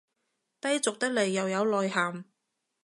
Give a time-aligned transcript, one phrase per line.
[0.59, 2.25] 低俗得來又有內涵